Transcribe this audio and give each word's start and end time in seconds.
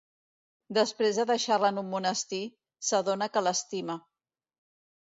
Després 0.77 1.19
de 1.21 1.25
deixar-la 1.33 1.71
en 1.75 1.79
un 1.83 1.93
monestir, 1.93 2.41
s'adona 2.91 3.31
que 3.37 3.47
l'estima. 3.49 4.03